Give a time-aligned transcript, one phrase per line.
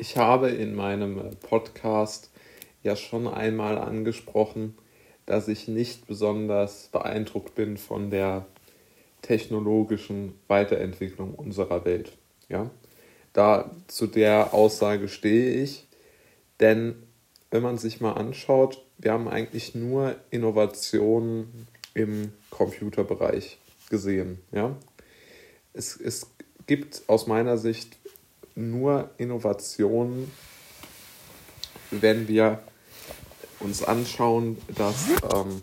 [0.00, 2.30] Ich habe in meinem Podcast
[2.84, 4.78] ja schon einmal angesprochen,
[5.26, 8.46] dass ich nicht besonders beeindruckt bin von der
[9.22, 12.12] technologischen Weiterentwicklung unserer Welt.
[12.48, 12.70] Ja?
[13.32, 15.88] Da zu der Aussage stehe ich,
[16.60, 16.94] denn
[17.50, 23.58] wenn man sich mal anschaut, wir haben eigentlich nur Innovationen im Computerbereich
[23.90, 24.38] gesehen.
[24.52, 24.76] Ja?
[25.72, 26.30] Es, es
[26.68, 27.97] gibt aus meiner Sicht
[28.58, 30.30] nur Innovationen,
[31.90, 32.62] wenn wir
[33.60, 35.62] uns anschauen, dass, ähm,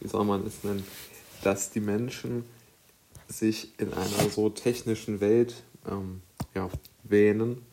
[0.00, 0.84] wie soll man es nennen,
[1.42, 2.44] dass die Menschen
[3.28, 6.22] sich in einer so technischen Welt ähm,
[6.54, 6.68] ja,
[7.02, 7.64] wähnen,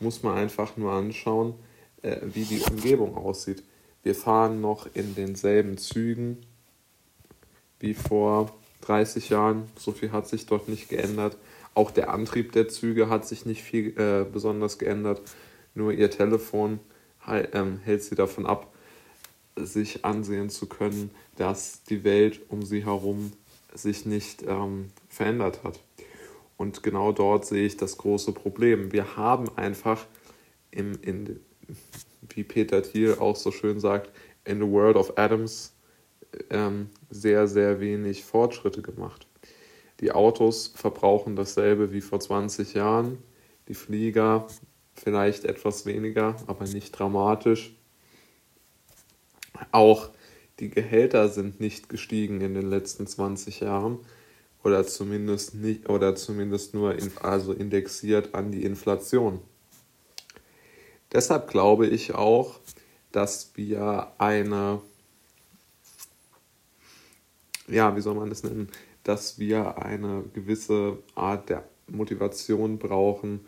[0.00, 1.54] muss man einfach nur anschauen,
[2.02, 3.62] äh, wie die Umgebung aussieht.
[4.02, 6.38] Wir fahren noch in denselben Zügen
[7.80, 9.68] wie vor 30 Jahren.
[9.76, 11.36] So viel hat sich dort nicht geändert.
[11.74, 15.22] Auch der Antrieb der Züge hat sich nicht viel äh, besonders geändert.
[15.74, 16.80] Nur ihr Telefon
[17.26, 18.72] ähm, hält sie davon ab,
[19.56, 23.32] sich ansehen zu können, dass die Welt um sie herum
[23.74, 25.80] sich nicht ähm, verändert hat.
[26.56, 28.92] Und genau dort sehe ich das große Problem.
[28.92, 30.06] Wir haben einfach,
[30.72, 31.40] im, in,
[32.30, 34.10] wie Peter Thiel auch so schön sagt,
[34.44, 35.74] in the world of atoms
[36.50, 39.27] ähm, sehr, sehr wenig Fortschritte gemacht.
[40.00, 43.18] Die Autos verbrauchen dasselbe wie vor 20 Jahren,
[43.66, 44.46] die Flieger
[44.94, 47.74] vielleicht etwas weniger, aber nicht dramatisch.
[49.72, 50.10] Auch
[50.60, 53.98] die Gehälter sind nicht gestiegen in den letzten 20 Jahren
[54.62, 59.40] oder zumindest nicht oder zumindest nur in, also indexiert an die Inflation.
[61.12, 62.60] Deshalb glaube ich auch,
[63.12, 64.80] dass wir eine
[67.68, 68.68] ja, wie soll man das nennen,
[69.08, 73.40] dass wir eine gewisse Art der Motivation brauchen,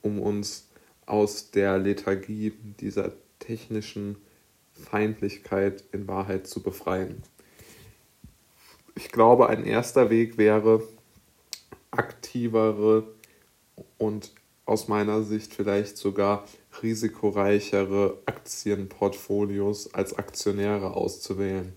[0.00, 0.68] um uns
[1.06, 3.10] aus der Lethargie dieser
[3.40, 4.18] technischen
[4.72, 7.24] Feindlichkeit in Wahrheit zu befreien.
[8.94, 10.84] Ich glaube, ein erster Weg wäre,
[11.90, 13.08] aktivere
[13.96, 14.30] und
[14.66, 16.44] aus meiner Sicht vielleicht sogar
[16.80, 21.72] risikoreichere Aktienportfolios als Aktionäre auszuwählen.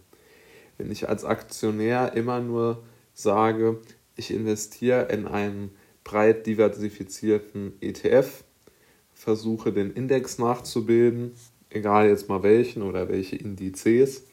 [0.78, 2.84] Wenn ich als Aktionär immer nur
[3.14, 3.80] sage,
[4.16, 5.72] ich investiere in einen
[6.04, 8.44] breit diversifizierten ETF,
[9.14, 11.34] versuche den Index nachzubilden,
[11.70, 14.24] egal jetzt mal welchen oder welche Indizes,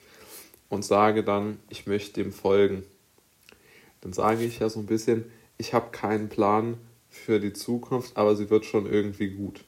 [0.68, 2.82] und sage dann, ich möchte dem folgen.
[4.00, 5.24] Dann sage ich ja so ein bisschen,
[5.56, 6.78] ich habe keinen Plan
[7.08, 9.64] für die Zukunft, aber sie wird schon irgendwie gut.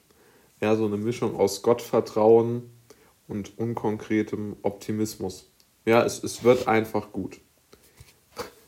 [0.61, 2.71] Ja, so eine Mischung aus Gottvertrauen
[3.29, 5.51] und unkonkretem Optimismus.
[5.87, 7.41] Ja, es, es wird einfach gut.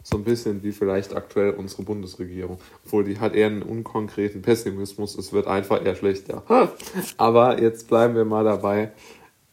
[0.02, 2.58] So ein bisschen wie vielleicht aktuell unsere Bundesregierung.
[2.84, 5.16] Obwohl die hat eher einen unkonkreten Pessimismus.
[5.16, 6.42] Es wird einfach eher schlechter.
[7.16, 8.92] Aber jetzt bleiben wir mal dabei.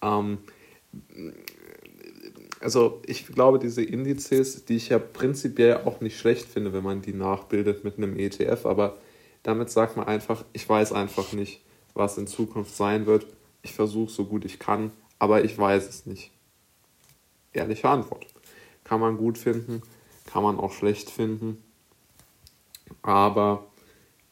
[0.01, 0.39] Ähm,
[2.59, 7.01] also ich glaube, diese Indizes, die ich ja prinzipiell auch nicht schlecht finde, wenn man
[7.01, 8.97] die nachbildet mit einem ETF, aber
[9.43, 11.61] damit sagt man einfach, ich weiß einfach nicht,
[11.93, 13.27] was in Zukunft sein wird.
[13.61, 16.31] Ich versuche so gut ich kann, aber ich weiß es nicht
[17.53, 18.25] ehrliche Antwort.
[18.83, 19.81] Kann man gut finden,
[20.29, 21.57] kann man auch schlecht finden,
[23.01, 23.65] aber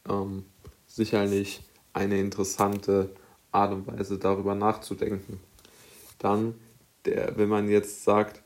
[0.08, 0.46] ähm,
[0.86, 1.64] sicherlich
[1.94, 3.10] eine interessante
[3.52, 5.40] Art und Weise darüber nachzudenken.
[6.20, 6.54] Dann,
[7.06, 8.44] der, wenn man jetzt sagt,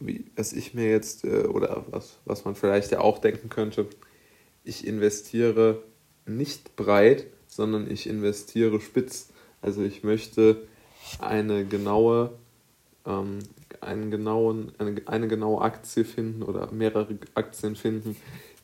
[0.00, 3.86] wie, was ich mir jetzt, äh, oder was, was man vielleicht ja auch denken könnte,
[4.62, 5.82] ich investiere
[6.26, 9.30] nicht breit, sondern ich investiere spitz.
[9.62, 10.68] Also ich möchte
[11.20, 12.38] eine genaue
[13.06, 13.40] ähm,
[13.80, 18.16] einen genauen, eine, eine genaue Aktie finden oder mehrere Aktien finden,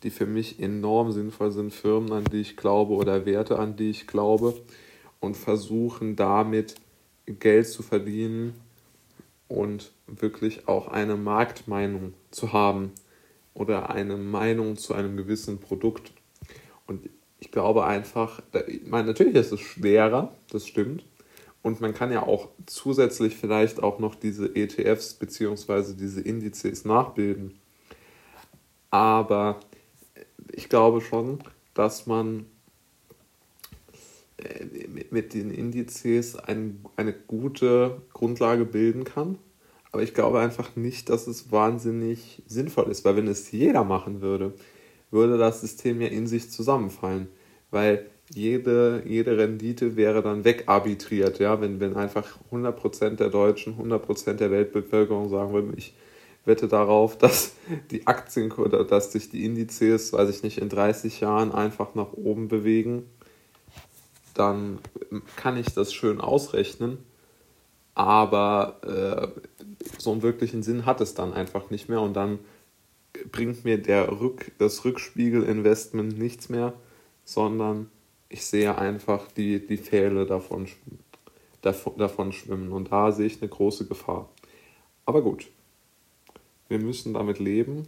[0.02, 3.90] die für mich enorm sinnvoll sind, Firmen, an die ich glaube oder Werte, an die
[3.90, 4.54] ich glaube
[5.20, 6.76] und versuchen damit
[7.26, 8.54] Geld zu verdienen
[9.48, 12.92] und wirklich auch eine Marktmeinung zu haben
[13.54, 16.12] oder eine Meinung zu einem gewissen Produkt.
[16.86, 17.08] Und
[17.40, 21.04] ich glaube einfach, ich meine, natürlich ist es schwerer, das stimmt,
[21.66, 25.94] und man kann ja auch zusätzlich vielleicht auch noch diese ETFs bzw.
[25.98, 27.58] diese Indizes nachbilden.
[28.92, 29.58] Aber
[30.52, 31.40] ich glaube schon,
[31.74, 32.46] dass man
[34.36, 39.36] äh, mit den Indizes ein, eine gute Grundlage bilden kann.
[39.90, 44.20] Aber ich glaube einfach nicht, dass es wahnsinnig sinnvoll ist, weil wenn es jeder machen
[44.20, 44.54] würde,
[45.10, 47.26] würde das System ja in sich zusammenfallen.
[47.72, 54.34] Weil jede, jede Rendite wäre dann wegarbitriert, ja, wenn, wenn einfach 100% der Deutschen, 100%
[54.34, 55.94] der Weltbevölkerung sagen würden, ich
[56.44, 57.54] wette darauf, dass
[57.90, 62.12] die Aktien oder dass sich die Indizes, weiß ich nicht, in 30 Jahren einfach nach
[62.12, 63.04] oben bewegen,
[64.34, 64.78] dann
[65.36, 66.98] kann ich das schön ausrechnen.
[67.94, 69.40] Aber äh,
[69.98, 72.38] so einen wirklichen Sinn hat es dann einfach nicht mehr und dann
[73.32, 76.74] bringt mir der Rück, das Rückspiegel-Investment nichts mehr,
[77.24, 77.88] sondern
[78.28, 80.68] ich sehe einfach die, die Pfähle davon,
[81.62, 84.30] davon, davon schwimmen und da sehe ich eine große Gefahr.
[85.04, 85.48] Aber gut,
[86.68, 87.86] wir müssen damit leben,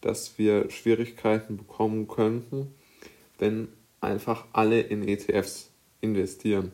[0.00, 2.74] dass wir Schwierigkeiten bekommen könnten,
[3.38, 3.68] wenn
[4.00, 5.70] einfach alle in ETFs
[6.00, 6.72] investieren.